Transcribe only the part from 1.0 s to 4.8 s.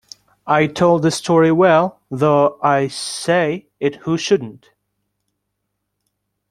the story well, though I say it who shouldn’t.